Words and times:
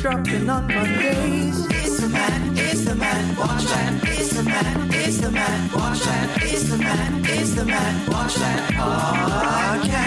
dropping 0.00 0.48
on 0.48 0.66
Mondays. 0.66 1.66
It's 1.66 2.00
the 2.00 2.08
man, 2.08 2.56
it's 2.56 2.86
the 2.86 2.94
man, 2.94 3.36
watch 3.36 3.64
that. 3.64 4.00
It's 4.04 4.32
the 4.34 4.42
man, 4.42 4.88
it's 4.94 5.18
the 5.18 5.30
man, 5.30 5.70
watch 5.74 6.00
that. 6.00 6.42
It's 6.42 6.70
the 6.70 6.78
man, 6.78 7.22
it's 7.26 7.54
the 7.54 7.66
man, 7.66 8.10
watch 8.10 8.34
that 8.36 8.70
podcast. 8.72 10.00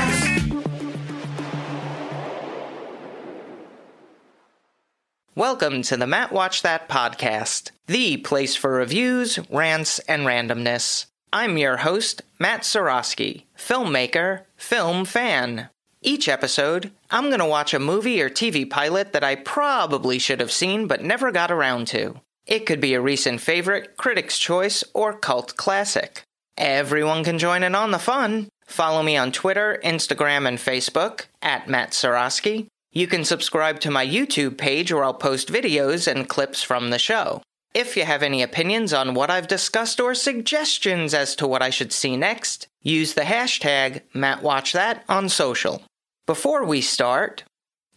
Welcome 5.36 5.84
to 5.84 5.96
the 5.96 6.08
Matt 6.08 6.32
Watch 6.32 6.64
That 6.64 6.90
podcast, 6.90 7.70
the 7.86 8.18
place 8.18 8.56
for 8.56 8.72
reviews, 8.72 9.38
rants, 9.52 10.00
and 10.00 10.24
randomness. 10.24 11.06
I'm 11.32 11.60
your 11.60 11.78
host, 11.78 12.24
Matt 12.40 12.62
Sorosky, 12.62 13.44
filmmaker, 13.56 14.46
film 14.58 15.06
fan. 15.06 15.70
Each 16.06 16.28
episode, 16.28 16.92
I'm 17.10 17.30
going 17.30 17.40
to 17.40 17.46
watch 17.46 17.74
a 17.74 17.80
movie 17.80 18.22
or 18.22 18.30
TV 18.30 18.70
pilot 18.70 19.14
that 19.14 19.24
I 19.24 19.36
probably 19.36 20.20
should 20.20 20.42
have 20.42 20.52
seen 20.52 20.86
but 20.86 21.02
never 21.02 21.32
got 21.32 21.50
around 21.50 21.88
to. 21.88 22.20
It 22.46 22.66
could 22.66 22.82
be 22.82 22.94
a 22.94 23.00
recent 23.00 23.40
favorite, 23.40 23.96
critic's 23.96 24.38
choice, 24.38 24.84
or 24.94 25.14
cult 25.14 25.56
classic. 25.56 26.24
Everyone 26.58 27.24
can 27.24 27.40
join 27.40 27.64
in 27.64 27.74
on 27.74 27.92
the 27.92 28.00
fun. 28.00 28.50
Follow 28.66 29.02
me 29.02 29.16
on 29.16 29.32
Twitter, 29.32 29.80
Instagram, 29.82 30.46
and 30.46 30.58
Facebook 30.58 31.28
at 31.42 31.70
Matt 31.70 31.92
Sorosky. 31.92 32.68
You 32.92 33.08
can 33.08 33.24
subscribe 33.24 33.80
to 33.80 33.90
my 33.90 34.06
YouTube 34.06 34.58
page 34.58 34.92
where 34.92 35.06
I'll 35.06 35.14
post 35.14 35.48
videos 35.48 36.06
and 36.06 36.28
clips 36.28 36.62
from 36.62 36.90
the 36.90 37.00
show. 37.00 37.42
If 37.74 37.96
you 37.96 38.04
have 38.04 38.24
any 38.24 38.44
opinions 38.44 38.94
on 38.94 39.14
what 39.14 39.30
I've 39.30 39.48
discussed 39.48 40.02
or 40.02 40.14
suggestions 40.16 41.14
as 41.14 41.34
to 41.38 41.48
what 41.48 41.62
I 41.62 41.70
should 41.70 41.94
see 41.94 42.18
next, 42.18 42.68
use 42.82 43.14
the 43.14 43.22
hashtag 43.22 44.02
MattWatchThat 44.14 45.04
on 45.08 45.30
social. 45.30 45.82
Before 46.26 46.64
we 46.64 46.80
start, 46.80 47.44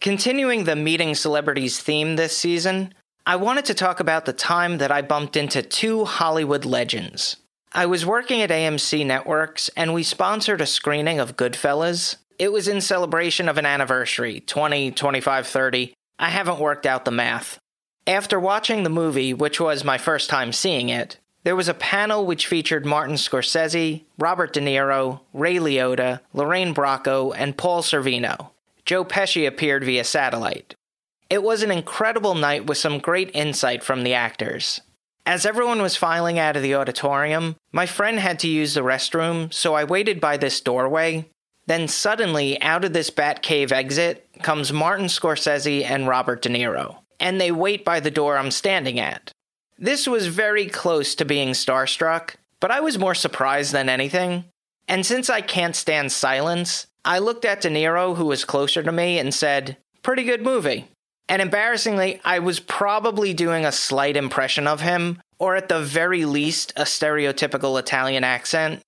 continuing 0.01 0.65
the 0.65 0.75
meeting 0.75 1.15
celebrities 1.15 1.79
theme 1.79 2.17
this 2.17 2.37
season, 2.37 2.93
I 3.25 3.37
wanted 3.37 3.63
to 3.65 3.73
talk 3.73 4.01
about 4.01 4.25
the 4.25 4.33
time 4.33 4.79
that 4.79 4.91
I 4.91 5.01
bumped 5.01 5.37
into 5.37 5.61
two 5.61 6.03
Hollywood 6.03 6.65
legends. 6.65 7.37
I 7.71 7.85
was 7.85 8.05
working 8.05 8.41
at 8.41 8.49
AMC 8.49 9.05
Networks 9.05 9.69
and 9.77 9.93
we 9.93 10.03
sponsored 10.03 10.59
a 10.59 10.65
screening 10.65 11.19
of 11.21 11.37
Goodfellas. 11.37 12.17
It 12.37 12.51
was 12.51 12.67
in 12.67 12.81
celebration 12.81 13.47
of 13.47 13.57
an 13.57 13.65
anniversary 13.65 14.41
20, 14.41 14.91
25, 14.91 15.47
30. 15.47 15.93
I 16.19 16.29
haven't 16.29 16.59
worked 16.59 16.85
out 16.85 17.05
the 17.05 17.11
math. 17.11 17.59
After 18.05 18.37
watching 18.37 18.83
the 18.83 18.89
movie, 18.89 19.33
which 19.33 19.61
was 19.61 19.85
my 19.85 19.97
first 19.97 20.29
time 20.29 20.51
seeing 20.51 20.89
it, 20.89 21.17
there 21.43 21.55
was 21.55 21.67
a 21.67 21.73
panel 21.73 22.25
which 22.25 22.47
featured 22.47 22.85
Martin 22.85 23.15
Scorsese, 23.15 24.03
Robert 24.17 24.53
De 24.53 24.59
Niro, 24.59 25.21
Ray 25.33 25.55
Liotta, 25.55 26.21
Lorraine 26.33 26.73
Bracco, 26.73 27.33
and 27.37 27.57
Paul 27.57 27.81
Sorvino. 27.81 28.49
Joe 28.85 29.05
Pesci 29.05 29.47
appeared 29.47 29.83
via 29.83 30.03
satellite. 30.03 30.75
It 31.29 31.43
was 31.43 31.61
an 31.61 31.71
incredible 31.71 32.35
night 32.35 32.67
with 32.67 32.77
some 32.77 32.99
great 32.99 33.31
insight 33.33 33.83
from 33.83 34.03
the 34.03 34.13
actors. 34.13 34.81
As 35.25 35.45
everyone 35.45 35.81
was 35.81 35.97
filing 35.97 36.39
out 36.39 36.55
of 36.55 36.63
the 36.63 36.75
auditorium, 36.75 37.57
my 37.71 37.85
friend 37.85 38.19
had 38.19 38.39
to 38.39 38.47
use 38.47 38.73
the 38.73 38.81
restroom, 38.81 39.53
so 39.53 39.73
I 39.73 39.83
waited 39.83 40.21
by 40.21 40.37
this 40.37 40.61
doorway. 40.61 41.29
Then 41.65 41.89
suddenly, 41.89 42.61
out 42.61 42.85
of 42.85 42.93
this 42.93 43.09
Batcave 43.09 43.73
exit, 43.73 44.25
comes 44.41 44.71
Martin 44.71 45.07
Scorsese 45.07 45.83
and 45.83 46.07
Robert 46.07 46.41
De 46.41 46.49
Niro 46.49 46.99
and 47.19 47.39
they 47.39 47.51
wait 47.51 47.83
by 47.83 47.99
the 47.99 48.11
door 48.11 48.37
I'm 48.37 48.51
standing 48.51 48.99
at. 48.99 49.31
This 49.79 50.07
was 50.07 50.27
very 50.27 50.65
close 50.65 51.13
to 51.15 51.25
being 51.25 51.49
starstruck, 51.49 52.35
but 52.59 52.71
I 52.71 52.79
was 52.79 52.97
more 52.97 53.15
surprised 53.15 53.71
than 53.71 53.89
anything. 53.89 54.45
And 54.87 55.05
since 55.05 55.29
I 55.29 55.41
can't 55.41 55.75
stand 55.75 56.11
silence, 56.11 56.87
I 57.05 57.19
looked 57.19 57.45
at 57.45 57.61
De 57.61 57.69
Niro, 57.69 58.15
who 58.15 58.25
was 58.25 58.45
closer 58.45 58.81
to 58.81 58.91
me, 58.91 59.19
and 59.19 59.33
said, 59.33 59.77
Pretty 60.01 60.23
good 60.23 60.41
movie. 60.41 60.87
And 61.29 61.41
embarrassingly, 61.41 62.21
I 62.23 62.39
was 62.39 62.59
probably 62.59 63.33
doing 63.33 63.65
a 63.65 63.71
slight 63.71 64.17
impression 64.17 64.65
of 64.65 64.81
him, 64.81 65.21
or 65.39 65.55
at 65.55 65.69
the 65.69 65.81
very 65.81 66.25
least, 66.25 66.73
a 66.75 66.83
stereotypical 66.83 67.77
Italian 67.79 68.23
accent. 68.23 68.81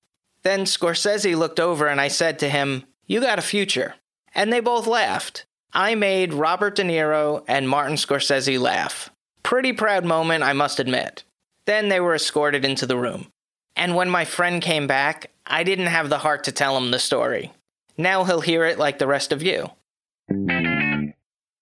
Then 0.43 0.61
Scorsese 0.61 1.37
looked 1.37 1.59
over 1.59 1.87
and 1.87 1.99
I 1.99 2.07
said 2.07 2.39
to 2.39 2.49
him, 2.49 2.85
You 3.05 3.19
got 3.19 3.39
a 3.39 3.43
future. 3.43 3.95
And 4.33 4.53
they 4.53 4.61
both 4.61 4.87
laughed. 4.87 5.45
I 5.73 5.95
made 5.95 6.33
Robert 6.33 6.75
De 6.75 6.83
Niro 6.83 7.43
and 7.47 7.69
Martin 7.69 7.97
Scorsese 7.97 8.59
laugh. 8.59 9.09
Pretty 9.43 9.73
proud 9.73 10.05
moment, 10.05 10.43
I 10.43 10.53
must 10.53 10.79
admit. 10.79 11.23
Then 11.65 11.89
they 11.89 11.99
were 11.99 12.15
escorted 12.15 12.65
into 12.65 12.85
the 12.85 12.97
room. 12.97 13.31
And 13.75 13.95
when 13.95 14.09
my 14.09 14.25
friend 14.25 14.61
came 14.61 14.87
back, 14.87 15.31
I 15.45 15.63
didn't 15.63 15.87
have 15.87 16.09
the 16.09 16.19
heart 16.19 16.43
to 16.45 16.51
tell 16.51 16.77
him 16.77 16.91
the 16.91 16.99
story. 16.99 17.53
Now 17.97 18.23
he'll 18.23 18.41
hear 18.41 18.65
it 18.65 18.77
like 18.77 18.99
the 18.99 19.07
rest 19.07 19.31
of 19.31 19.43
you. 19.43 19.71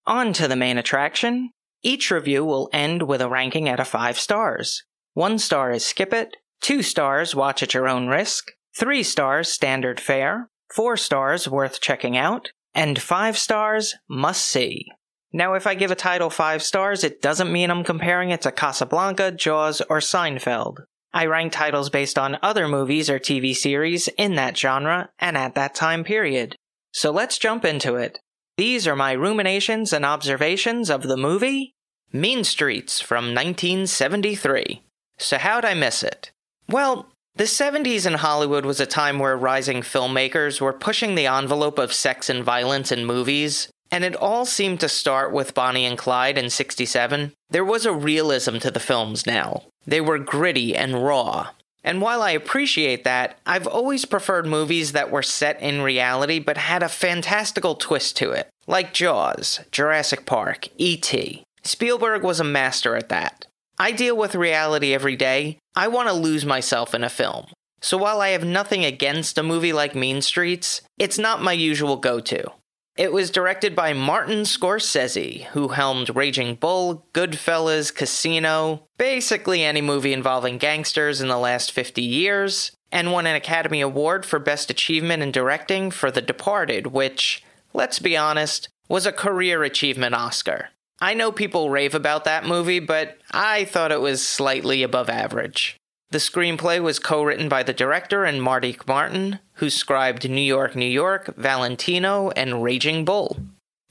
On 0.05 0.33
to 0.33 0.47
the 0.47 0.55
main 0.55 0.77
attraction. 0.77 1.51
Each 1.83 2.11
review 2.11 2.43
will 2.43 2.69
end 2.73 3.03
with 3.03 3.21
a 3.21 3.29
ranking 3.29 3.69
out 3.69 3.79
of 3.79 3.88
5 3.88 4.19
stars. 4.19 4.83
1 5.13 5.39
star 5.39 5.71
is 5.71 5.85
skip 5.85 6.13
it, 6.13 6.38
2 6.61 6.81
stars 6.81 7.35
watch 7.35 7.61
at 7.61 7.73
your 7.73 7.88
own 7.88 8.07
risk, 8.07 8.51
3 8.75 9.03
stars 9.03 9.49
standard 9.49 9.99
fare, 9.99 10.49
4 10.73 10.97
stars 10.97 11.47
worth 11.47 11.81
checking 11.81 12.17
out, 12.17 12.51
and 12.77 13.01
five 13.01 13.38
stars, 13.38 13.95
must 14.07 14.45
see. 14.45 14.91
Now, 15.33 15.53
if 15.53 15.67
I 15.67 15.75
give 15.75 15.91
a 15.91 15.95
title 15.95 16.29
five 16.29 16.63
stars, 16.63 17.03
it 17.03 17.21
doesn't 17.21 17.51
mean 17.51 17.69
I'm 17.69 17.83
comparing 17.83 18.29
it 18.31 18.41
to 18.41 18.51
Casablanca, 18.51 19.31
Jaws, 19.31 19.81
or 19.89 19.99
Seinfeld. 19.99 20.79
I 21.13 21.25
rank 21.25 21.53
titles 21.53 21.89
based 21.89 22.17
on 22.17 22.38
other 22.41 22.67
movies 22.67 23.09
or 23.09 23.19
TV 23.19 23.55
series 23.55 24.07
in 24.17 24.35
that 24.35 24.57
genre 24.57 25.09
and 25.19 25.38
at 25.38 25.55
that 25.55 25.75
time 25.75 26.03
period. 26.03 26.55
So 26.93 27.11
let's 27.11 27.38
jump 27.38 27.65
into 27.65 27.95
it. 27.95 28.19
These 28.57 28.88
are 28.88 28.95
my 28.95 29.11
ruminations 29.11 29.93
and 29.93 30.05
observations 30.05 30.89
of 30.89 31.03
the 31.03 31.17
movie 31.17 31.73
Mean 32.11 32.44
Streets 32.44 33.01
from 33.01 33.25
1973. 33.35 34.81
So, 35.17 35.38
how'd 35.38 35.65
I 35.65 35.73
miss 35.73 36.03
it? 36.03 36.31
Well, 36.69 37.09
the 37.35 37.44
70s 37.44 38.07
in 38.07 38.13
Hollywood 38.13 38.65
was 38.65 38.79
a 38.79 38.85
time 38.85 39.19
where 39.19 39.38
rising 39.38 39.81
filmmakers 39.81 40.61
were 40.61 40.73
pushing 40.73 41.15
the 41.15 41.27
envelope 41.27 41.77
of 41.77 41.94
sex 41.94 42.29
and 42.29 42.44
violence 42.44 42.91
in 42.91 43.05
movies, 43.05 43.69
and 43.91 44.03
it 44.03 44.15
all 44.15 44.45
seemed 44.45 44.79
to 44.81 44.89
start 44.89 45.31
with 45.31 45.53
Bonnie 45.53 45.85
and 45.85 45.97
Clyde 45.97 46.37
in 46.37 46.49
67. 46.49 47.33
There 47.49 47.65
was 47.65 47.85
a 47.85 47.93
realism 47.93 48.57
to 48.59 48.71
the 48.71 48.79
films 48.79 49.25
now. 49.25 49.63
They 49.85 50.01
were 50.01 50.19
gritty 50.19 50.75
and 50.75 51.03
raw. 51.03 51.49
And 51.83 52.01
while 52.01 52.21
I 52.21 52.31
appreciate 52.31 53.05
that, 53.05 53.39
I've 53.45 53.67
always 53.67 54.03
preferred 54.03 54.45
movies 54.45 54.91
that 54.91 55.09
were 55.09 55.23
set 55.23 55.61
in 55.61 55.81
reality 55.81 56.39
but 56.39 56.57
had 56.57 56.83
a 56.83 56.89
fantastical 56.89 57.75
twist 57.75 58.17
to 58.17 58.31
it, 58.31 58.49
like 58.67 58.93
Jaws, 58.93 59.61
Jurassic 59.71 60.25
Park, 60.25 60.67
E.T. 60.77 61.43
Spielberg 61.63 62.23
was 62.23 62.39
a 62.39 62.43
master 62.43 62.95
at 62.95 63.09
that. 63.09 63.45
I 63.79 63.91
deal 63.91 64.17
with 64.17 64.35
reality 64.35 64.93
every 64.93 65.15
day. 65.15 65.59
I 65.75 65.87
want 65.87 66.09
to 66.09 66.13
lose 66.13 66.45
myself 66.45 66.93
in 66.93 67.03
a 67.03 67.09
film. 67.09 67.45
So 67.81 67.97
while 67.97 68.21
I 68.21 68.29
have 68.29 68.43
nothing 68.43 68.83
against 68.83 69.37
a 69.37 69.43
movie 69.43 69.73
like 69.73 69.95
Mean 69.95 70.21
Streets, 70.21 70.81
it's 70.97 71.19
not 71.19 71.43
my 71.43 71.53
usual 71.53 71.95
go 71.95 72.19
to. 72.19 72.51
It 72.97 73.13
was 73.13 73.29
directed 73.29 73.75
by 73.75 73.93
Martin 73.93 74.41
Scorsese, 74.41 75.43
who 75.49 75.67
helmed 75.67 76.15
Raging 76.15 76.55
Bull, 76.55 77.05
Goodfellas, 77.13 77.93
Casino, 77.93 78.87
basically 78.97 79.63
any 79.63 79.81
movie 79.81 80.13
involving 80.13 80.57
gangsters 80.57 81.21
in 81.21 81.27
the 81.27 81.37
last 81.37 81.71
50 81.71 82.01
years, 82.01 82.71
and 82.91 83.11
won 83.11 83.27
an 83.27 83.35
Academy 83.35 83.81
Award 83.81 84.25
for 84.25 84.39
Best 84.39 84.71
Achievement 84.71 85.21
in 85.21 85.31
Directing 85.31 85.91
for 85.91 86.09
The 86.09 86.23
Departed, 86.23 86.87
which, 86.87 87.43
let's 87.71 87.99
be 87.99 88.17
honest, 88.17 88.67
was 88.89 89.05
a 89.05 89.11
career 89.11 89.63
achievement 89.63 90.15
Oscar. 90.15 90.69
I 90.99 91.13
know 91.13 91.31
people 91.31 91.69
rave 91.69 91.93
about 91.93 92.23
that 92.23 92.47
movie, 92.47 92.79
but 92.79 93.19
I 93.29 93.65
thought 93.65 93.91
it 93.91 94.01
was 94.01 94.25
slightly 94.25 94.81
above 94.81 95.07
average. 95.07 95.77
The 96.09 96.19
screenplay 96.19 96.81
was 96.81 97.00
co 97.00 97.24
written 97.24 97.50
by 97.50 97.63
the 97.63 97.74
director 97.74 98.24
and 98.24 98.42
Mardik 98.42 98.88
Martin, 98.88 99.39
who 99.56 99.69
scribed 99.69 100.30
New 100.30 100.42
York, 100.42 100.75
New 100.75 100.86
York, 100.86 101.36
Valentino, 101.36 102.30
and 102.31 102.63
Raging 102.63 103.04
Bull. 103.04 103.38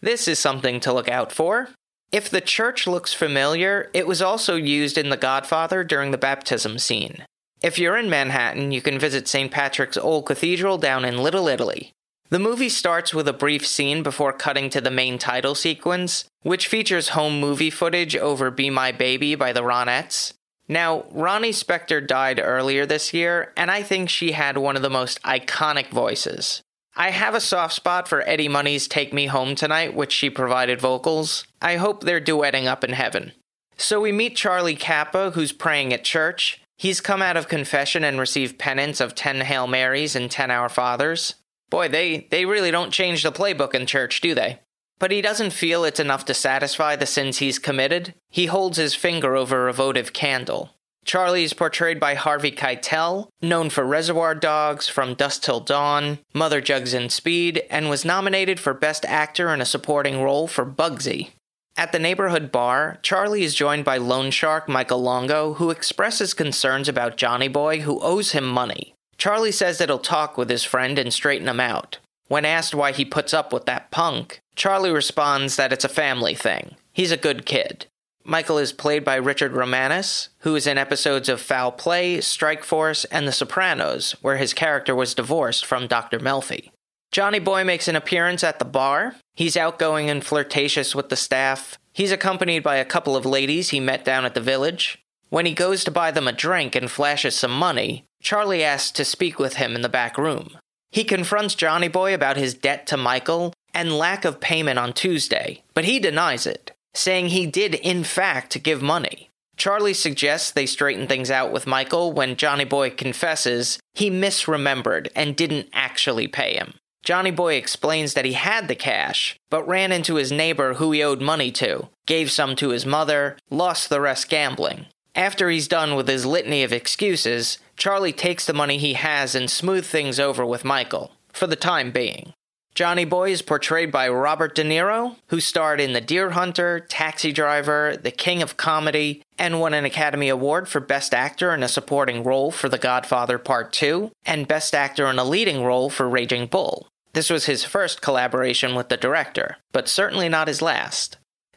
This 0.00 0.26
is 0.26 0.38
something 0.38 0.80
to 0.80 0.92
look 0.92 1.08
out 1.08 1.30
for. 1.30 1.68
If 2.12 2.30
the 2.30 2.40
church 2.40 2.86
looks 2.86 3.12
familiar, 3.12 3.90
it 3.92 4.06
was 4.06 4.22
also 4.22 4.56
used 4.56 4.96
in 4.96 5.10
The 5.10 5.16
Godfather 5.16 5.84
during 5.84 6.10
the 6.10 6.18
baptism 6.18 6.78
scene. 6.78 7.24
If 7.62 7.78
you're 7.78 7.96
in 7.96 8.08
Manhattan, 8.08 8.72
you 8.72 8.80
can 8.80 8.98
visit 8.98 9.28
St. 9.28 9.50
Patrick's 9.50 9.96
Old 9.96 10.26
Cathedral 10.26 10.78
down 10.78 11.04
in 11.04 11.22
Little 11.22 11.48
Italy. 11.48 11.92
The 12.28 12.38
movie 12.38 12.68
starts 12.68 13.12
with 13.12 13.28
a 13.28 13.32
brief 13.32 13.66
scene 13.66 14.02
before 14.02 14.32
cutting 14.32 14.70
to 14.70 14.80
the 14.80 14.90
main 14.90 15.18
title 15.18 15.54
sequence, 15.54 16.24
which 16.42 16.68
features 16.68 17.10
home 17.10 17.40
movie 17.40 17.70
footage 17.70 18.16
over 18.16 18.50
Be 18.50 18.70
My 18.70 18.92
Baby 18.92 19.34
by 19.34 19.52
the 19.52 19.62
Ronettes. 19.62 20.32
Now, 20.68 21.04
Ronnie 21.12 21.52
Spector 21.52 22.04
died 22.04 22.40
earlier 22.42 22.86
this 22.86 23.14
year, 23.14 23.52
and 23.56 23.70
I 23.70 23.82
think 23.82 24.10
she 24.10 24.32
had 24.32 24.58
one 24.58 24.76
of 24.76 24.82
the 24.82 24.90
most 24.90 25.22
iconic 25.22 25.88
voices. 25.88 26.62
I 26.96 27.10
have 27.10 27.34
a 27.34 27.40
soft 27.40 27.74
spot 27.74 28.08
for 28.08 28.26
Eddie 28.26 28.48
Money's 28.48 28.88
Take 28.88 29.12
Me 29.12 29.26
Home 29.26 29.54
Tonight, 29.54 29.94
which 29.94 30.12
she 30.12 30.30
provided 30.30 30.80
vocals. 30.80 31.44
I 31.60 31.76
hope 31.76 32.02
they're 32.02 32.20
duetting 32.20 32.66
up 32.66 32.82
in 32.82 32.92
heaven. 32.94 33.32
So 33.76 34.00
we 34.00 34.12
meet 34.12 34.34
Charlie 34.34 34.74
Cappa, 34.74 35.32
who's 35.32 35.52
praying 35.52 35.92
at 35.92 36.04
church. 36.04 36.60
He's 36.78 37.00
come 37.00 37.22
out 37.22 37.36
of 37.36 37.48
confession 37.48 38.02
and 38.02 38.18
received 38.18 38.58
penance 38.58 39.00
of 39.00 39.14
10 39.14 39.42
Hail 39.42 39.66
Marys 39.66 40.16
and 40.16 40.30
10 40.30 40.50
Our 40.50 40.68
Fathers. 40.68 41.34
Boy, 41.68 41.88
they, 41.88 42.26
they 42.30 42.46
really 42.46 42.70
don't 42.70 42.92
change 42.92 43.22
the 43.22 43.32
playbook 43.32 43.74
in 43.74 43.86
church, 43.86 44.20
do 44.20 44.34
they? 44.34 44.60
But 44.98 45.10
he 45.10 45.20
doesn't 45.20 45.52
feel 45.52 45.84
it's 45.84 46.00
enough 46.00 46.24
to 46.26 46.34
satisfy 46.34 46.96
the 46.96 47.06
sins 47.06 47.38
he's 47.38 47.58
committed. 47.58 48.14
He 48.30 48.46
holds 48.46 48.78
his 48.78 48.94
finger 48.94 49.36
over 49.36 49.68
a 49.68 49.72
votive 49.72 50.12
candle. 50.12 50.70
Charlie 51.04 51.44
is 51.44 51.54
portrayed 51.54 52.00
by 52.00 52.14
Harvey 52.14 52.50
Keitel, 52.50 53.28
known 53.40 53.70
for 53.70 53.84
Reservoir 53.84 54.34
Dogs, 54.34 54.88
From 54.88 55.14
Dusk 55.14 55.42
Till 55.42 55.60
Dawn, 55.60 56.18
Mother 56.34 56.60
Jugs 56.60 56.92
and 56.92 57.12
Speed, 57.12 57.62
and 57.70 57.88
was 57.88 58.04
nominated 58.04 58.58
for 58.58 58.74
Best 58.74 59.04
Actor 59.04 59.54
in 59.54 59.60
a 59.60 59.64
Supporting 59.64 60.20
Role 60.20 60.48
for 60.48 60.66
Bugsy. 60.66 61.30
At 61.76 61.92
the 61.92 62.00
neighborhood 62.00 62.50
bar, 62.50 62.98
Charlie 63.02 63.44
is 63.44 63.54
joined 63.54 63.84
by 63.84 63.98
loan 63.98 64.32
shark 64.32 64.68
Michael 64.68 65.00
Longo, 65.00 65.54
who 65.54 65.70
expresses 65.70 66.34
concerns 66.34 66.88
about 66.88 67.18
Johnny 67.18 67.48
Boy, 67.48 67.80
who 67.80 68.00
owes 68.00 68.32
him 68.32 68.44
money. 68.44 68.94
Charlie 69.16 69.52
says 69.52 69.78
that 69.78 69.88
he'll 69.88 69.98
talk 69.98 70.36
with 70.36 70.50
his 70.50 70.64
friend 70.64 70.98
and 70.98 71.12
straighten 71.12 71.48
him 71.48 71.60
out. 71.60 71.98
When 72.28 72.44
asked 72.44 72.74
why 72.74 72.90
he 72.90 73.04
puts 73.04 73.32
up 73.32 73.52
with 73.52 73.66
that 73.66 73.90
punk, 73.92 74.40
Charlie 74.56 74.90
responds 74.90 75.56
that 75.56 75.72
it's 75.72 75.84
a 75.84 75.88
family 75.88 76.34
thing. 76.34 76.76
He's 76.92 77.12
a 77.12 77.18
good 77.18 77.44
kid. 77.44 77.86
Michael 78.24 78.58
is 78.58 78.72
played 78.72 79.04
by 79.04 79.16
Richard 79.16 79.52
Romanus, 79.52 80.30
who 80.40 80.56
is 80.56 80.66
in 80.66 80.78
episodes 80.78 81.28
of 81.28 81.40
Foul 81.40 81.70
Play, 81.70 82.20
Strike 82.22 82.64
Force, 82.64 83.04
and 83.04 83.28
The 83.28 83.32
Sopranos, 83.32 84.12
where 84.22 84.38
his 84.38 84.54
character 84.54 84.96
was 84.96 85.14
divorced 85.14 85.64
from 85.64 85.86
Dr. 85.86 86.18
Melfi. 86.18 86.70
Johnny 87.12 87.38
Boy 87.38 87.62
makes 87.62 87.86
an 87.86 87.94
appearance 87.94 88.42
at 88.42 88.58
the 88.58 88.64
bar. 88.64 89.14
He's 89.34 89.56
outgoing 89.56 90.10
and 90.10 90.24
flirtatious 90.24 90.94
with 90.94 91.10
the 91.10 91.16
staff. 91.16 91.78
He's 91.92 92.10
accompanied 92.10 92.62
by 92.62 92.76
a 92.76 92.84
couple 92.84 93.14
of 93.14 93.24
ladies 93.24 93.70
he 93.70 93.78
met 93.78 94.04
down 94.04 94.24
at 94.24 94.34
the 94.34 94.40
village. 94.40 94.98
When 95.28 95.46
he 95.46 95.54
goes 95.54 95.84
to 95.84 95.90
buy 95.90 96.10
them 96.10 96.26
a 96.26 96.32
drink 96.32 96.74
and 96.74 96.90
flashes 96.90 97.36
some 97.36 97.56
money, 97.56 98.04
Charlie 98.22 98.64
asks 98.64 98.90
to 98.92 99.04
speak 99.04 99.38
with 99.38 99.54
him 99.54 99.76
in 99.76 99.82
the 99.82 99.88
back 99.88 100.18
room. 100.18 100.58
He 100.90 101.04
confronts 101.04 101.54
Johnny 101.54 101.88
Boy 101.88 102.14
about 102.14 102.36
his 102.36 102.54
debt 102.54 102.86
to 102.88 102.96
Michael 102.96 103.52
and 103.76 103.96
lack 103.96 104.24
of 104.24 104.40
payment 104.40 104.80
on 104.80 104.92
Tuesday, 104.92 105.62
but 105.72 105.84
he 105.84 106.00
denies 106.00 106.46
it 106.46 106.72
saying 106.96 107.28
he 107.28 107.46
did, 107.46 107.74
in 107.74 108.02
fact, 108.02 108.62
give 108.62 108.82
money. 108.82 109.30
Charlie 109.56 109.94
suggests 109.94 110.50
they 110.50 110.66
straighten 110.66 111.06
things 111.06 111.30
out 111.30 111.52
with 111.52 111.66
Michael 111.66 112.12
when 112.12 112.36
Johnny 112.36 112.64
Boy 112.64 112.90
confesses 112.90 113.78
he 113.94 114.10
misremembered 114.10 115.08
and 115.14 115.36
didn't 115.36 115.68
actually 115.72 116.28
pay 116.28 116.54
him. 116.54 116.74
Johnny 117.02 117.30
Boy 117.30 117.54
explains 117.54 118.14
that 118.14 118.24
he 118.24 118.32
had 118.32 118.68
the 118.68 118.74
cash, 118.74 119.36
but 119.48 119.66
ran 119.66 119.92
into 119.92 120.16
his 120.16 120.32
neighbor 120.32 120.74
who 120.74 120.92
he 120.92 121.02
owed 121.02 121.22
money 121.22 121.50
to, 121.52 121.88
gave 122.06 122.30
some 122.30 122.56
to 122.56 122.70
his 122.70 122.84
mother, 122.84 123.36
lost 123.50 123.88
the 123.88 124.00
rest 124.00 124.28
gambling. 124.28 124.86
After 125.14 125.48
he's 125.48 125.68
done 125.68 125.94
with 125.94 126.08
his 126.08 126.26
litany 126.26 126.62
of 126.62 126.72
excuses, 126.72 127.58
Charlie 127.76 128.12
takes 128.12 128.44
the 128.44 128.52
money 128.52 128.76
he 128.76 128.94
has 128.94 129.34
and 129.34 129.50
smooths 129.50 129.88
things 129.88 130.18
over 130.18 130.44
with 130.44 130.64
Michael, 130.64 131.12
for 131.32 131.46
the 131.46 131.56
time 131.56 131.92
being. 131.92 132.34
Johnny 132.76 133.06
Boy 133.06 133.30
is 133.30 133.40
portrayed 133.40 133.90
by 133.90 134.06
Robert 134.06 134.54
De 134.54 134.62
Niro, 134.62 135.16
who 135.28 135.40
starred 135.40 135.80
in 135.80 135.94
The 135.94 136.00
Deer 136.02 136.32
Hunter, 136.32 136.78
Taxi 136.78 137.32
Driver, 137.32 137.96
The 137.96 138.10
King 138.10 138.42
of 138.42 138.58
Comedy, 138.58 139.22
and 139.38 139.58
won 139.58 139.72
an 139.72 139.86
Academy 139.86 140.28
Award 140.28 140.68
for 140.68 140.80
Best 140.80 141.14
Actor 141.14 141.54
in 141.54 141.62
a 141.62 141.68
Supporting 141.68 142.22
Role 142.22 142.50
for 142.50 142.68
The 142.68 142.76
Godfather 142.76 143.38
Part 143.38 143.72
2, 143.72 144.10
and 144.26 144.46
Best 144.46 144.74
Actor 144.74 145.06
in 145.06 145.18
a 145.18 145.24
Leading 145.24 145.64
Role 145.64 145.88
for 145.88 146.06
Raging 146.06 146.48
Bull. 146.48 146.86
This 147.14 147.30
was 147.30 147.46
his 147.46 147.64
first 147.64 148.02
collaboration 148.02 148.74
with 148.74 148.90
the 148.90 148.98
director, 148.98 149.56
but 149.72 149.88
certainly 149.88 150.28
not 150.28 150.46
his 150.46 150.60
last. 150.60 151.16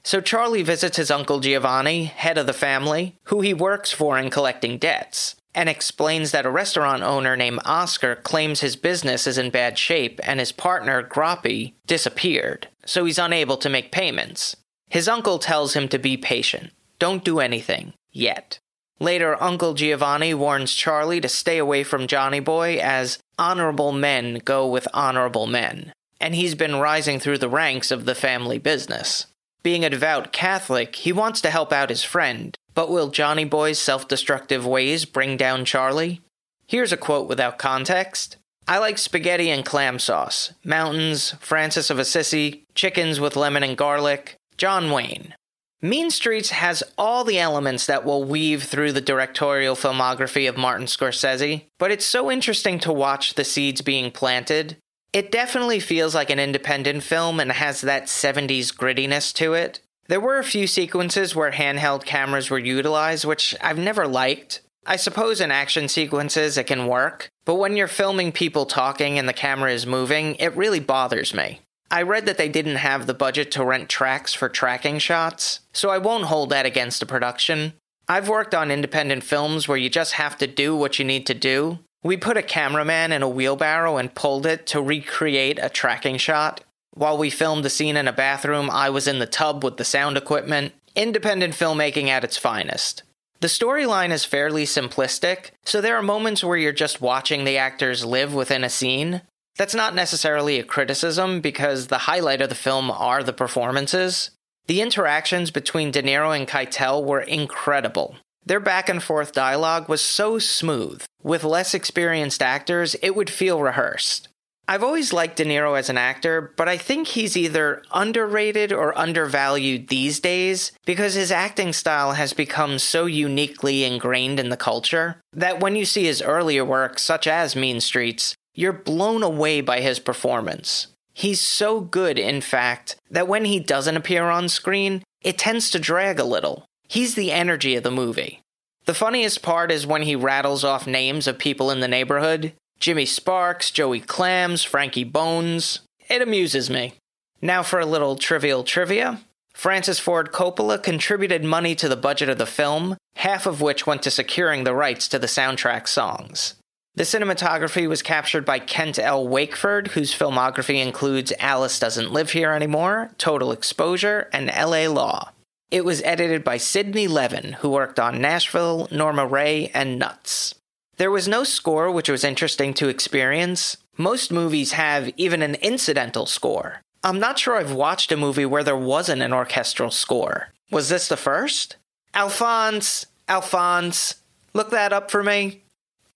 So 0.09 0.21
Charlie 0.21 0.63
visits 0.63 0.97
his 0.97 1.11
uncle 1.11 1.39
Giovanni, 1.39 2.05
head 2.05 2.39
of 2.39 2.47
the 2.47 2.51
family, 2.51 3.15
who 3.25 3.41
he 3.41 3.53
works 3.53 3.91
for 3.91 4.17
in 4.17 4.31
collecting 4.31 4.79
debts 4.79 5.35
and 5.53 5.69
explains 5.69 6.31
that 6.31 6.47
a 6.47 6.49
restaurant 6.49 7.03
owner 7.03 7.37
named 7.37 7.59
Oscar 7.63 8.15
claims 8.15 8.61
his 8.61 8.75
business 8.75 9.27
is 9.27 9.37
in 9.37 9.51
bad 9.51 9.77
shape 9.77 10.19
and 10.23 10.39
his 10.39 10.51
partner, 10.51 11.03
Groppy, 11.03 11.73
disappeared, 11.85 12.69
so 12.87 13.05
he's 13.05 13.19
unable 13.19 13.55
to 13.57 13.69
make 13.69 13.91
payments. 13.91 14.55
His 14.89 15.07
uncle 15.07 15.37
tells 15.37 15.75
him 15.75 15.87
to 15.89 15.99
be 15.99 16.17
patient. 16.17 16.71
Don't 16.97 17.23
do 17.23 17.39
anything. 17.39 17.93
Yet. 18.11 18.57
Later, 18.99 19.39
Uncle 19.39 19.75
Giovanni 19.75 20.33
warns 20.33 20.73
Charlie 20.73 21.21
to 21.21 21.29
stay 21.29 21.59
away 21.59 21.83
from 21.83 22.07
Johnny 22.07 22.39
Boy 22.39 22.79
as 22.81 23.19
honorable 23.37 23.91
men 23.91 24.41
go 24.43 24.67
with 24.67 24.87
honorable 24.91 25.45
men, 25.45 25.93
and 26.19 26.33
he's 26.33 26.55
been 26.55 26.77
rising 26.77 27.19
through 27.19 27.37
the 27.37 27.47
ranks 27.47 27.91
of 27.91 28.05
the 28.05 28.15
family 28.15 28.57
business. 28.57 29.27
Being 29.61 29.83
a 29.83 29.89
devout 29.89 30.31
Catholic, 30.31 30.95
he 30.95 31.11
wants 31.11 31.41
to 31.41 31.49
help 31.49 31.73
out 31.73 31.89
his 31.89 32.03
friend, 32.03 32.55
but 32.73 32.89
will 32.89 33.09
Johnny 33.09 33.45
Boy's 33.45 33.79
self 33.79 34.07
destructive 34.07 34.65
ways 34.65 35.05
bring 35.05 35.35
down 35.35 35.65
Charlie? 35.65 36.21
Here's 36.65 36.93
a 36.93 36.97
quote 36.97 37.27
without 37.27 37.57
context. 37.57 38.37
I 38.67 38.77
like 38.77 38.97
spaghetti 38.97 39.49
and 39.49 39.65
clam 39.65 39.97
sauce, 39.99 40.53
mountains, 40.63 41.33
Francis 41.39 41.89
of 41.89 41.97
Assisi, 41.97 42.63
chickens 42.75 43.19
with 43.19 43.35
lemon 43.35 43.63
and 43.63 43.75
garlic, 43.75 44.35
John 44.57 44.91
Wayne. 44.91 45.33
Mean 45.81 46.11
Streets 46.11 46.51
has 46.51 46.83
all 46.97 47.23
the 47.23 47.39
elements 47.39 47.85
that 47.85 48.05
will 48.05 48.23
weave 48.23 48.63
through 48.63 48.91
the 48.91 49.01
directorial 49.01 49.75
filmography 49.75 50.47
of 50.47 50.57
Martin 50.57 50.85
Scorsese, 50.85 51.63
but 51.77 51.89
it's 51.89 52.05
so 52.05 52.29
interesting 52.29 52.79
to 52.79 52.93
watch 52.93 53.33
the 53.33 53.45
seeds 53.45 53.81
being 53.81 54.11
planted. 54.11 54.77
It 55.11 55.31
definitely 55.31 55.79
feels 55.79 56.13
like 56.13 56.29
an 56.29 56.39
independent 56.39 57.01
film 57.03 57.39
and 57.39 57.51
has 57.51 57.81
that 57.81 58.05
70s 58.05 58.73
grittiness 58.73 59.33
to 59.35 59.53
it. 59.53 59.79
There 60.07 60.19
were 60.19 60.37
a 60.37 60.43
few 60.43 60.67
sequences 60.67 61.35
where 61.35 61.51
handheld 61.51 62.05
cameras 62.05 62.49
were 62.49 62.59
utilized, 62.59 63.25
which 63.25 63.55
I've 63.61 63.79
never 63.79 64.07
liked. 64.07 64.61
I 64.85 64.95
suppose 64.95 65.41
in 65.41 65.51
action 65.51 65.87
sequences 65.87 66.57
it 66.57 66.65
can 66.65 66.87
work, 66.87 67.29
but 67.45 67.55
when 67.55 67.75
you're 67.75 67.87
filming 67.87 68.31
people 68.31 68.65
talking 68.65 69.19
and 69.19 69.27
the 69.27 69.33
camera 69.33 69.71
is 69.71 69.85
moving, 69.85 70.35
it 70.35 70.55
really 70.55 70.79
bothers 70.79 71.33
me. 71.33 71.61
I 71.91 72.03
read 72.03 72.27
that 72.27 72.37
they 72.37 72.49
didn't 72.49 72.77
have 72.77 73.07
the 73.07 73.13
budget 73.13 73.51
to 73.51 73.65
rent 73.65 73.89
tracks 73.89 74.33
for 74.33 74.47
tracking 74.47 74.99
shots, 74.99 75.61
so 75.73 75.89
I 75.89 75.97
won't 75.97 76.25
hold 76.25 76.51
that 76.51 76.65
against 76.65 76.99
the 76.99 77.05
production. 77.07 77.73
I've 78.07 78.29
worked 78.29 78.55
on 78.55 78.71
independent 78.71 79.23
films 79.23 79.67
where 79.67 79.77
you 79.77 79.89
just 79.89 80.13
have 80.13 80.37
to 80.39 80.47
do 80.47 80.75
what 80.75 80.97
you 80.97 81.05
need 81.05 81.25
to 81.27 81.33
do. 81.33 81.79
We 82.03 82.15
put 82.15 82.37
a 82.37 82.43
cameraman 82.43 83.11
in 83.11 83.21
a 83.21 83.29
wheelbarrow 83.29 83.97
and 83.97 84.15
pulled 84.15 84.45
it 84.45 84.65
to 84.67 84.81
recreate 84.81 85.59
a 85.61 85.69
tracking 85.69 86.17
shot. 86.17 86.61
While 86.93 87.17
we 87.17 87.29
filmed 87.29 87.65
the 87.65 87.69
scene 87.69 87.97
in 87.97 88.07
a 88.07 88.13
bathroom, 88.13 88.69
I 88.69 88.89
was 88.89 89.07
in 89.07 89.19
the 89.19 89.25
tub 89.25 89.63
with 89.63 89.77
the 89.77 89.83
sound 89.83 90.17
equipment. 90.17 90.73
Independent 90.95 91.53
filmmaking 91.53 92.07
at 92.07 92.23
its 92.23 92.37
finest. 92.37 93.03
The 93.41 93.47
storyline 93.47 94.11
is 94.11 94.25
fairly 94.25 94.65
simplistic, 94.65 95.51
so 95.63 95.79
there 95.79 95.95
are 95.95 96.01
moments 96.01 96.43
where 96.43 96.57
you're 96.57 96.73
just 96.73 96.99
watching 96.99 97.43
the 97.45 97.57
actors 97.57 98.03
live 98.03 98.33
within 98.33 98.63
a 98.63 98.69
scene. 98.69 99.21
That's 99.57 99.75
not 99.75 99.95
necessarily 99.95 100.59
a 100.59 100.63
criticism 100.63 101.41
because 101.41 101.87
the 101.87 101.99
highlight 101.99 102.41
of 102.41 102.49
the 102.49 102.55
film 102.55 102.91
are 102.91 103.23
the 103.23 103.33
performances. 103.33 104.31
The 104.67 104.81
interactions 104.81 105.51
between 105.51 105.91
De 105.91 106.03
Niro 106.03 106.35
and 106.37 106.47
Keitel 106.47 107.03
were 107.03 107.21
incredible. 107.21 108.17
Their 108.45 108.59
back 108.59 108.89
and 108.89 109.01
forth 109.01 109.33
dialogue 109.33 109.89
was 109.89 110.01
so 110.01 110.39
smooth. 110.39 111.03
With 111.21 111.43
less 111.43 111.73
experienced 111.73 112.41
actors, 112.41 112.95
it 113.01 113.15
would 113.15 113.29
feel 113.29 113.61
rehearsed. 113.61 114.27
I've 114.69 114.83
always 114.83 115.11
liked 115.11 115.37
De 115.37 115.45
Niro 115.45 115.77
as 115.79 115.89
an 115.89 115.97
actor, 115.97 116.53
but 116.55 116.69
I 116.69 116.77
think 116.77 117.07
he's 117.07 117.35
either 117.35 117.81
underrated 117.91 118.71
or 118.71 118.95
undervalued 118.95 119.87
these 119.87 120.19
days 120.19 120.71
because 120.85 121.15
his 121.15 121.31
acting 121.31 121.73
style 121.73 122.11
has 122.13 122.33
become 122.33 122.77
so 122.77 123.07
uniquely 123.07 123.83
ingrained 123.83 124.39
in 124.39 124.49
the 124.49 124.57
culture 124.57 125.19
that 125.33 125.59
when 125.59 125.75
you 125.75 125.85
see 125.85 126.03
his 126.03 126.21
earlier 126.21 126.63
work, 126.63 126.99
such 126.99 127.25
as 127.25 127.55
Mean 127.55 127.81
Streets, 127.81 128.35
you're 128.53 128.71
blown 128.71 129.23
away 129.23 129.61
by 129.61 129.81
his 129.81 129.97
performance. 129.97 130.85
He's 131.13 131.41
so 131.41 131.81
good, 131.81 132.19
in 132.19 132.39
fact, 132.39 132.95
that 133.09 133.27
when 133.27 133.45
he 133.45 133.59
doesn't 133.59 133.97
appear 133.97 134.25
on 134.25 134.49
screen, 134.49 135.01
it 135.21 135.39
tends 135.39 135.71
to 135.71 135.79
drag 135.79 136.19
a 136.19 136.23
little. 136.23 136.65
He's 136.89 137.13
the 137.13 137.31
energy 137.31 137.75
of 137.75 137.83
the 137.83 137.91
movie. 137.91 138.41
The 138.85 138.95
funniest 138.95 139.43
part 139.43 139.71
is 139.71 139.85
when 139.85 140.01
he 140.01 140.15
rattles 140.15 140.63
off 140.63 140.87
names 140.87 141.27
of 141.27 141.37
people 141.37 141.69
in 141.69 141.81
the 141.81 141.87
neighborhood. 141.87 142.53
Jimmy 142.79 143.05
Sparks, 143.05 143.69
Joey 143.69 143.99
Clams, 143.99 144.63
Frankie 144.63 145.03
Bones. 145.03 145.81
It 146.09 146.23
amuses 146.23 146.67
me. 146.67 146.95
Now 147.43 147.61
for 147.61 147.79
a 147.79 147.85
little 147.85 148.15
trivial 148.15 148.63
trivia. 148.63 149.19
Francis 149.53 149.99
Ford 149.99 150.31
Coppola 150.31 150.81
contributed 150.81 151.43
money 151.43 151.75
to 151.75 151.87
the 151.87 151.95
budget 151.95 152.27
of 152.27 152.39
the 152.39 152.47
film, 152.47 152.97
half 153.17 153.45
of 153.45 153.61
which 153.61 153.85
went 153.85 154.01
to 154.01 154.09
securing 154.09 154.63
the 154.63 154.73
rights 154.73 155.07
to 155.09 155.19
the 155.19 155.27
soundtrack 155.27 155.87
songs. 155.87 156.55
The 156.95 157.03
cinematography 157.03 157.87
was 157.87 158.01
captured 158.01 158.45
by 158.45 158.57
Kent 158.57 158.97
L. 158.97 159.27
Wakeford, 159.27 159.89
whose 159.89 160.17
filmography 160.17 160.81
includes 160.83 161.33
Alice 161.37 161.77
Doesn't 161.77 162.11
Live 162.11 162.31
Here 162.31 162.51
Anymore, 162.51 163.11
Total 163.19 163.51
Exposure, 163.51 164.27
and 164.33 164.47
LA 164.47 164.87
Law. 164.87 165.31
It 165.71 165.85
was 165.85 166.01
edited 166.01 166.43
by 166.43 166.57
Sidney 166.57 167.07
Levin, 167.07 167.53
who 167.59 167.69
worked 167.69 167.99
on 167.99 168.19
Nashville, 168.19 168.87
Norma 168.89 169.27
Rae, 169.27 169.69
and 169.73 169.99
Nuts. 169.99 170.55
There 170.97 171.11
was 171.11 171.27
no 171.27 171.43
score, 171.43 171.91
which 171.91 172.09
was 172.09 172.23
interesting 172.23 172.73
to 172.75 172.89
experience. 172.89 173.77
Most 173.95 174.31
movies 174.31 174.71
have 174.71 175.11
even 175.15 175.43
an 175.43 175.55
incidental 175.55 176.25
score. 176.25 176.81
I'm 177.03 177.19
not 177.19 177.37
sure 177.37 177.55
I've 177.55 177.71
watched 177.71 178.11
a 178.11 178.17
movie 178.17 178.47
where 178.47 178.63
there 178.63 178.75
wasn't 178.75 179.21
an 179.21 179.31
orchestral 179.31 179.91
score. 179.91 180.49
Was 180.71 180.89
this 180.89 181.07
the 181.07 181.15
first? 181.15 181.77
Alphonse, 182.15 183.05
Alphonse, 183.27 184.15
look 184.53 184.71
that 184.71 184.91
up 184.91 185.11
for 185.11 185.23
me. 185.23 185.61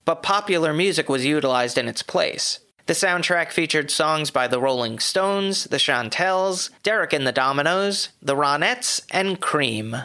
But 0.04 0.24
popular 0.24 0.74
music 0.74 1.08
was 1.08 1.26
utilized 1.26 1.78
in 1.78 1.88
its 1.88 2.02
place. 2.02 2.60
The 2.86 2.94
soundtrack 2.94 3.52
featured 3.52 3.90
songs 3.90 4.30
by 4.30 4.48
the 4.48 4.60
Rolling 4.60 5.00
Stones, 5.00 5.66
the 5.66 5.78
Chantels, 5.78 6.70
Derek 6.84 7.14
and 7.14 7.26
the 7.26 7.32
Dominos, 7.32 8.10
the 8.22 8.36
Ronettes, 8.36 9.06
and 9.10 9.40
Cream. 9.40 9.96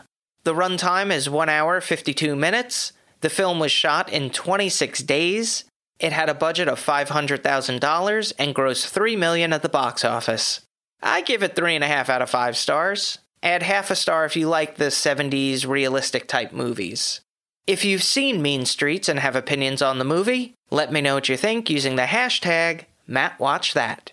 The 0.45 0.55
runtime 0.55 1.13
is 1.13 1.29
1 1.29 1.49
hour 1.49 1.81
52 1.81 2.37
minutes. 2.37 2.93
The 3.21 3.31
film 3.31 3.59
was 3.59 3.73
shot 3.73 4.13
in 4.13 4.31
26 4.31 5.03
days. 5.03 5.65
It 5.99 6.13
had 6.13 6.29
a 6.29 6.35
budget 6.35 6.69
of 6.69 6.81
$500,000 6.81 8.33
and 8.39 8.55
grossed 8.55 8.87
3 8.87 9.17
million 9.17 9.53
at 9.53 9.63
the 9.63 9.69
box 9.69 10.05
office. 10.05 10.61
I 11.03 11.23
give 11.23 11.43
it 11.43 11.57
3.5 11.57 12.09
out 12.09 12.23
of 12.23 12.31
5 12.31 12.57
stars. 12.57 13.19
Add 13.43 13.65
half 13.65 13.91
a 13.91 13.97
star 13.97 14.25
if 14.25 14.37
you 14.37 14.49
like 14.49 14.77
the 14.77 14.87
70s 14.87 15.67
realistic 15.67 16.29
type 16.29 16.53
movies. 16.53 17.21
If 17.67 17.85
you've 17.85 18.05
seen 18.05 18.41
Mean 18.41 18.65
Streets 18.65 19.09
and 19.09 19.19
have 19.19 19.37
opinions 19.37 19.83
on 19.83 19.99
the 19.99 20.05
movie, 20.05 20.55
let 20.71 20.93
me 20.93 21.01
know 21.01 21.15
what 21.15 21.29
you 21.29 21.37
think 21.37 21.71
using 21.71 21.97
the 21.97 22.03
hashtag 22.03 22.85
MattWatchThat. 23.09 24.13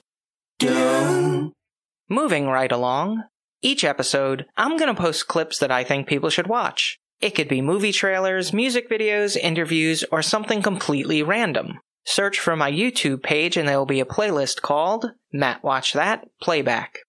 Moving 2.08 2.48
right 2.48 2.72
along, 2.72 3.24
each 3.62 3.84
episode, 3.84 4.46
I'm 4.56 4.78
going 4.78 4.94
to 4.94 5.02
post 5.02 5.28
clips 5.28 5.60
that 5.60 5.72
I 5.72 5.84
think 5.84 6.08
people 6.08 6.30
should 6.30 6.48
watch. 6.48 6.98
It 7.20 7.32
could 7.32 7.48
be 7.48 7.62
movie 7.62 7.92
trailers, 7.92 8.54
music 8.54 8.90
videos, 8.90 9.36
interviews, 9.36 10.04
or 10.12 10.22
something 10.22 10.62
completely 10.62 11.24
random. 11.24 11.80
Search 12.06 12.40
for 12.40 12.56
my 12.56 12.72
YouTube 12.72 13.24
page 13.24 13.58
and 13.58 13.68
there 13.68 13.80
will 13.80 13.86
be 13.86 14.00
a 14.00 14.06
playlist 14.06 14.62
called 14.62 15.12
Matt 15.34 15.64
Watch 15.64 15.94
That 15.94 16.28
Playback. 16.42 17.00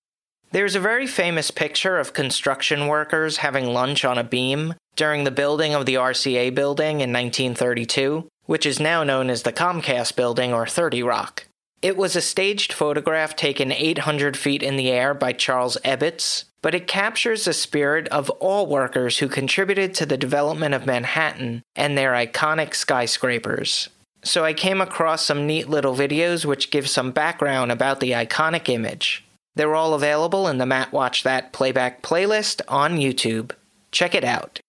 There's 0.53 0.75
a 0.75 0.81
very 0.81 1.07
famous 1.07 1.51
picture 1.51 1.99
of 1.99 2.15
construction 2.15 2.87
workers 2.87 3.37
having 3.39 3.67
lunch 3.67 4.05
on 4.05 4.17
a 4.17 4.25
beam 4.25 4.75
during 4.95 5.25
the 5.25 5.31
building 5.31 5.75
of 5.75 5.85
the 5.85 5.97
RCA 5.97 6.55
building 6.55 7.03
in 7.03 7.13
1932, 7.13 8.27
which 8.47 8.65
is 8.67 8.81
now 8.81 9.05
known 9.05 9.29
as 9.29 9.43
the 9.43 9.53
Comcast 9.53 10.17
building 10.17 10.53
or 10.53 10.67
30 10.67 11.03
Rock. 11.03 11.47
It 11.83 11.97
was 11.97 12.17
a 12.17 12.21
staged 12.21 12.73
photograph 12.73 13.37
taken 13.37 13.71
800 13.71 14.37
feet 14.37 14.63
in 14.63 14.77
the 14.77 14.91
air 14.91 15.15
by 15.15 15.33
Charles 15.33 15.77
Ebbets, 15.85 16.45
but 16.63 16.75
it 16.75 16.89
captures 16.89 17.45
the 17.45 17.53
spirit 17.53 18.09
of 18.09 18.31
all 18.31 18.67
workers 18.67 19.19
who 19.19 19.29
contributed 19.29 19.95
to 19.95 20.07
the 20.07 20.17
development 20.17 20.75
of 20.75 20.87
Manhattan 20.87 21.63
and 21.77 21.97
their 21.97 22.13
iconic 22.13 22.75
skyscrapers. 22.75 23.89
So 24.25 24.45
I 24.45 24.55
came 24.55 24.81
across 24.81 25.25
some 25.25 25.47
neat 25.47 25.69
little 25.69 25.95
videos 25.95 26.45
which 26.45 26.73
give 26.73 26.89
some 26.89 27.13
background 27.13 27.71
about 27.71 28.01
the 28.01 28.13
iconic 28.13 28.69
image. 28.69 29.25
They're 29.55 29.77
all 29.77 29.95
available 29.95 30.49
in 30.49 30.59
the 30.59 30.67
Matt 30.67 30.93
Watch 30.93 31.23
That 31.23 31.53
playback 31.53 32.03
playlist 32.03 32.61
on 32.69 32.97
YouTube. 32.97 33.53
Check 33.93 34.15
it 34.15 34.25
out. 34.25 34.61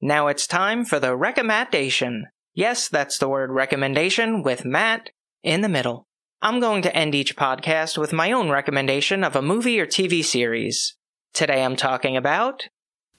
Now 0.00 0.28
it's 0.28 0.46
time 0.46 0.84
for 0.84 1.00
the 1.00 1.16
recommendation. 1.16 2.26
Yes, 2.54 2.88
that's 2.88 3.18
the 3.18 3.28
word 3.28 3.50
recommendation 3.50 4.42
with 4.42 4.64
Matt 4.64 5.10
in 5.42 5.62
the 5.62 5.68
middle. 5.68 6.06
I'm 6.42 6.60
going 6.60 6.82
to 6.82 6.94
end 6.94 7.14
each 7.14 7.34
podcast 7.34 7.96
with 7.96 8.12
my 8.12 8.30
own 8.30 8.50
recommendation 8.50 9.24
of 9.24 9.36
a 9.36 9.42
movie 9.42 9.80
or 9.80 9.86
TV 9.86 10.22
series. 10.22 10.94
Today 11.32 11.64
I'm 11.64 11.76
talking 11.76 12.16
about 12.16 12.68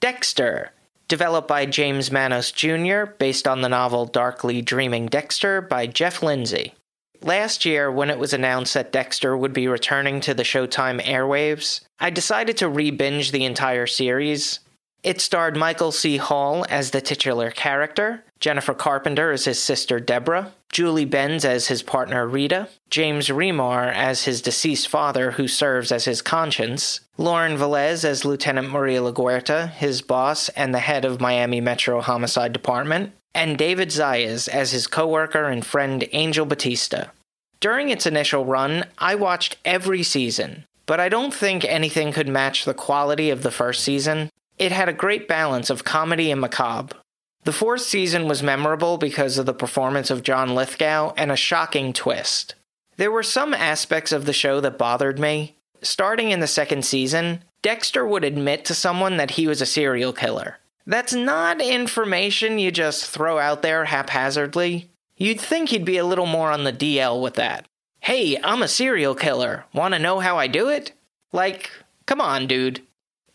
Dexter, 0.00 0.70
developed 1.08 1.48
by 1.48 1.66
James 1.66 2.12
Manos 2.12 2.52
Jr., 2.52 3.06
based 3.18 3.48
on 3.48 3.60
the 3.60 3.68
novel 3.68 4.06
Darkly 4.06 4.62
Dreaming 4.62 5.06
Dexter 5.06 5.60
by 5.60 5.88
Jeff 5.88 6.22
Lindsay. 6.22 6.74
Last 7.20 7.64
year, 7.64 7.90
when 7.90 8.10
it 8.10 8.18
was 8.20 8.32
announced 8.32 8.74
that 8.74 8.92
Dexter 8.92 9.36
would 9.36 9.52
be 9.52 9.66
returning 9.66 10.20
to 10.20 10.34
the 10.34 10.44
Showtime 10.44 11.02
airwaves, 11.02 11.80
I 11.98 12.10
decided 12.10 12.56
to 12.58 12.68
re 12.68 12.92
binge 12.92 13.32
the 13.32 13.44
entire 13.44 13.88
series. 13.88 14.60
It 15.02 15.20
starred 15.20 15.56
Michael 15.56 15.92
C. 15.92 16.16
Hall 16.16 16.66
as 16.68 16.90
the 16.90 17.00
titular 17.00 17.50
character, 17.50 18.24
Jennifer 18.40 18.74
Carpenter 18.74 19.30
as 19.30 19.44
his 19.44 19.58
sister 19.58 20.00
Deborah, 20.00 20.52
Julie 20.70 21.04
Benz 21.04 21.44
as 21.44 21.68
his 21.68 21.82
partner 21.82 22.26
Rita, 22.26 22.68
James 22.90 23.28
Remar 23.28 23.92
as 23.92 24.24
his 24.24 24.42
deceased 24.42 24.88
father 24.88 25.32
who 25.32 25.48
serves 25.48 25.92
as 25.92 26.04
his 26.04 26.20
conscience, 26.20 27.00
Lauren 27.16 27.56
Velez 27.56 28.04
as 28.04 28.24
Lieutenant 28.24 28.70
Maria 28.70 29.00
LaGuerta, 29.00 29.70
his 29.70 30.02
boss 30.02 30.48
and 30.50 30.74
the 30.74 30.80
head 30.80 31.04
of 31.04 31.20
Miami 31.20 31.60
Metro 31.60 32.00
Homicide 32.00 32.52
Department, 32.52 33.12
and 33.34 33.56
David 33.56 33.88
Zayas 33.88 34.48
as 34.48 34.72
his 34.72 34.86
coworker 34.86 35.44
and 35.44 35.64
friend 35.64 36.06
Angel 36.12 36.44
Batista. 36.44 37.06
During 37.60 37.88
its 37.88 38.06
initial 38.06 38.44
run, 38.44 38.86
I 38.98 39.14
watched 39.14 39.56
every 39.64 40.02
season, 40.02 40.64
but 40.86 41.00
I 41.00 41.08
don't 41.08 41.34
think 41.34 41.64
anything 41.64 42.12
could 42.12 42.28
match 42.28 42.64
the 42.64 42.74
quality 42.74 43.30
of 43.30 43.42
the 43.42 43.50
first 43.50 43.82
season. 43.82 44.30
It 44.58 44.72
had 44.72 44.88
a 44.88 44.92
great 44.92 45.28
balance 45.28 45.70
of 45.70 45.84
comedy 45.84 46.30
and 46.30 46.40
macabre. 46.40 46.96
The 47.44 47.52
fourth 47.52 47.82
season 47.82 48.28
was 48.28 48.42
memorable 48.42 48.98
because 48.98 49.38
of 49.38 49.46
the 49.46 49.54
performance 49.54 50.10
of 50.10 50.22
John 50.22 50.54
Lithgow 50.54 51.14
and 51.16 51.30
a 51.30 51.36
shocking 51.36 51.92
twist. 51.92 52.54
There 52.96 53.12
were 53.12 53.22
some 53.22 53.54
aspects 53.54 54.10
of 54.10 54.26
the 54.26 54.32
show 54.32 54.60
that 54.60 54.76
bothered 54.76 55.18
me. 55.18 55.56
Starting 55.80 56.32
in 56.32 56.40
the 56.40 56.48
second 56.48 56.84
season, 56.84 57.44
Dexter 57.62 58.06
would 58.06 58.24
admit 58.24 58.64
to 58.64 58.74
someone 58.74 59.16
that 59.16 59.32
he 59.32 59.46
was 59.46 59.62
a 59.62 59.66
serial 59.66 60.12
killer. 60.12 60.58
That's 60.86 61.12
not 61.12 61.60
information 61.60 62.58
you 62.58 62.72
just 62.72 63.06
throw 63.06 63.38
out 63.38 63.62
there 63.62 63.84
haphazardly. 63.84 64.90
You'd 65.16 65.40
think 65.40 65.68
he'd 65.68 65.84
be 65.84 65.98
a 65.98 66.04
little 66.04 66.26
more 66.26 66.50
on 66.50 66.64
the 66.64 66.72
DL 66.72 67.22
with 67.22 67.34
that. 67.34 67.66
Hey, 68.00 68.36
I'm 68.42 68.62
a 68.62 68.68
serial 68.68 69.14
killer. 69.14 69.64
Want 69.72 69.94
to 69.94 70.00
know 70.00 70.20
how 70.20 70.38
I 70.38 70.46
do 70.46 70.68
it? 70.68 70.92
Like, 71.32 71.70
come 72.06 72.20
on, 72.20 72.46
dude. 72.46 72.80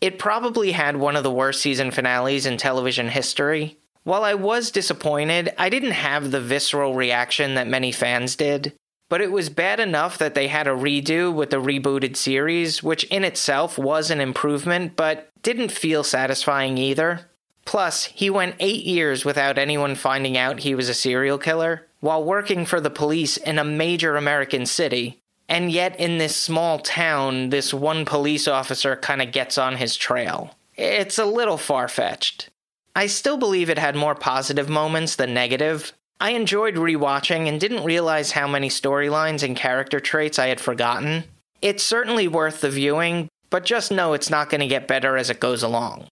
It 0.04 0.18
probably 0.18 0.72
had 0.72 0.98
one 0.98 1.16
of 1.16 1.22
the 1.22 1.30
worst 1.30 1.62
season 1.62 1.90
finales 1.90 2.44
in 2.44 2.58
television 2.58 3.08
history. 3.08 3.78
While 4.02 4.22
I 4.22 4.34
was 4.34 4.70
disappointed, 4.70 5.54
I 5.56 5.70
didn't 5.70 5.92
have 5.92 6.30
the 6.30 6.42
visceral 6.42 6.94
reaction 6.94 7.54
that 7.54 7.68
many 7.68 7.90
fans 7.90 8.36
did. 8.36 8.74
But 9.08 9.22
it 9.22 9.32
was 9.32 9.48
bad 9.48 9.80
enough 9.80 10.18
that 10.18 10.34
they 10.34 10.48
had 10.48 10.66
a 10.66 10.72
redo 10.72 11.32
with 11.34 11.48
the 11.48 11.56
rebooted 11.56 12.16
series, 12.16 12.82
which 12.82 13.04
in 13.04 13.24
itself 13.24 13.78
was 13.78 14.10
an 14.10 14.20
improvement, 14.20 14.94
but 14.94 15.30
didn't 15.42 15.72
feel 15.72 16.04
satisfying 16.04 16.76
either. 16.76 17.30
Plus, 17.64 18.04
he 18.04 18.28
went 18.28 18.56
eight 18.60 18.84
years 18.84 19.24
without 19.24 19.56
anyone 19.56 19.94
finding 19.94 20.36
out 20.36 20.60
he 20.60 20.74
was 20.74 20.90
a 20.90 20.94
serial 20.94 21.38
killer, 21.38 21.86
while 22.00 22.22
working 22.22 22.66
for 22.66 22.78
the 22.78 22.90
police 22.90 23.38
in 23.38 23.58
a 23.58 23.64
major 23.64 24.18
American 24.18 24.66
city. 24.66 25.22
And 25.48 25.70
yet, 25.70 25.98
in 26.00 26.18
this 26.18 26.34
small 26.34 26.78
town, 26.78 27.50
this 27.50 27.74
one 27.74 28.04
police 28.04 28.48
officer 28.48 28.96
kind 28.96 29.20
of 29.20 29.32
gets 29.32 29.58
on 29.58 29.76
his 29.76 29.96
trail. 29.96 30.56
It's 30.76 31.18
a 31.18 31.26
little 31.26 31.58
far 31.58 31.88
fetched. 31.88 32.48
I 32.96 33.06
still 33.06 33.36
believe 33.36 33.68
it 33.68 33.78
had 33.78 33.96
more 33.96 34.14
positive 34.14 34.68
moments 34.68 35.16
than 35.16 35.34
negative. 35.34 35.92
I 36.20 36.30
enjoyed 36.30 36.76
rewatching 36.76 37.48
and 37.48 37.60
didn't 37.60 37.84
realize 37.84 38.32
how 38.32 38.46
many 38.46 38.68
storylines 38.68 39.42
and 39.42 39.56
character 39.56 40.00
traits 40.00 40.38
I 40.38 40.46
had 40.46 40.60
forgotten. 40.60 41.24
It's 41.60 41.82
certainly 41.82 42.28
worth 42.28 42.60
the 42.60 42.70
viewing, 42.70 43.28
but 43.50 43.64
just 43.64 43.90
know 43.90 44.12
it's 44.12 44.30
not 44.30 44.48
going 44.48 44.60
to 44.60 44.66
get 44.66 44.88
better 44.88 45.16
as 45.16 45.28
it 45.28 45.40
goes 45.40 45.62
along. 45.62 46.06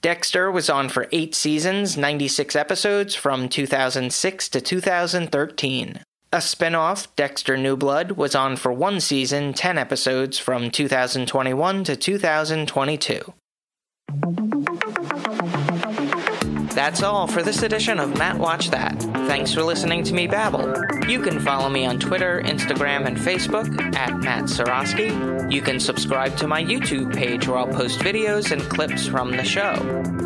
Dexter 0.00 0.50
was 0.50 0.70
on 0.70 0.88
for 0.88 1.08
eight 1.10 1.34
seasons, 1.34 1.96
96 1.96 2.54
episodes 2.54 3.16
from 3.16 3.48
2006 3.48 4.48
to 4.48 4.60
2013. 4.60 6.00
A 6.30 6.42
spin 6.42 6.74
off, 6.74 7.14
Dexter 7.16 7.56
New 7.56 7.74
Blood, 7.74 8.12
was 8.12 8.34
on 8.34 8.56
for 8.56 8.70
one 8.70 9.00
season, 9.00 9.54
10 9.54 9.78
episodes 9.78 10.38
from 10.38 10.70
2021 10.70 11.84
to 11.84 11.96
2022. 11.96 13.32
That's 16.74 17.02
all 17.02 17.26
for 17.28 17.42
this 17.42 17.62
edition 17.62 17.98
of 17.98 18.18
Matt 18.18 18.36
Watch 18.36 18.68
That. 18.68 19.07
Thanks 19.28 19.52
for 19.52 19.62
listening 19.62 20.02
to 20.04 20.14
me 20.14 20.26
babble. 20.26 20.74
You 21.06 21.20
can 21.20 21.38
follow 21.38 21.68
me 21.68 21.86
on 21.86 21.98
Twitter, 21.98 22.40
Instagram, 22.44 23.06
and 23.06 23.16
Facebook 23.16 23.94
at 23.94 24.18
Matt 24.18 24.44
Sorosky. 24.44 25.52
You 25.52 25.62
can 25.62 25.78
subscribe 25.78 26.36
to 26.38 26.48
my 26.48 26.64
YouTube 26.64 27.14
page 27.14 27.46
where 27.46 27.58
I'll 27.58 27.68
post 27.68 28.00
videos 28.00 28.50
and 28.50 28.62
clips 28.62 29.06
from 29.06 29.30
the 29.30 29.44
show. 29.44 29.74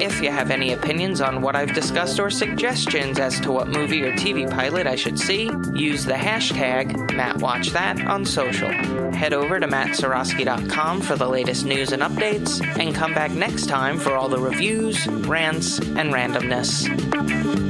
If 0.00 0.22
you 0.22 0.30
have 0.30 0.50
any 0.50 0.72
opinions 0.72 1.20
on 1.20 1.42
what 1.42 1.56
I've 1.56 1.74
discussed 1.74 2.18
or 2.20 2.30
suggestions 2.30 3.18
as 3.18 3.38
to 3.40 3.52
what 3.52 3.68
movie 3.68 4.04
or 4.04 4.12
TV 4.12 4.48
pilot 4.50 4.86
I 4.86 4.94
should 4.94 5.18
see, 5.18 5.50
use 5.74 6.04
the 6.04 6.14
hashtag 6.14 6.92
MattWatchThat 7.10 8.08
on 8.08 8.24
social. 8.24 8.70
Head 9.12 9.32
over 9.34 9.60
to 9.60 9.66
mattsorosky.com 9.66 11.00
for 11.02 11.16
the 11.16 11.28
latest 11.28 11.66
news 11.66 11.92
and 11.92 12.02
updates, 12.02 12.64
and 12.78 12.94
come 12.94 13.14
back 13.14 13.32
next 13.32 13.66
time 13.66 13.98
for 13.98 14.14
all 14.14 14.28
the 14.28 14.38
reviews, 14.38 15.06
rants, 15.08 15.80
and 15.80 16.12
random 16.12 16.42
randomness. 16.42 17.61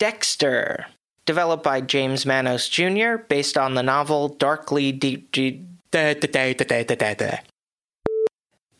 Dexter, 0.00 0.86
developed 1.26 1.62
by 1.62 1.82
James 1.82 2.24
Manos 2.24 2.70
Jr., 2.70 3.16
based 3.28 3.58
on 3.58 3.74
the 3.74 3.82
novel 3.82 4.30
Darkly 4.30 4.92
Deep. 4.92 5.30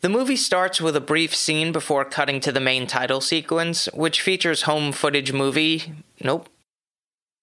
The 0.01 0.09
movie 0.09 0.35
starts 0.35 0.81
with 0.81 0.95
a 0.95 0.99
brief 0.99 1.35
scene 1.35 1.71
before 1.71 2.05
cutting 2.05 2.39
to 2.39 2.51
the 2.51 2.59
main 2.59 2.87
title 2.87 3.21
sequence, 3.21 3.85
which 3.93 4.19
features 4.19 4.63
home 4.63 4.91
footage 4.91 5.31
movie. 5.31 5.93
Nope, 6.23 6.49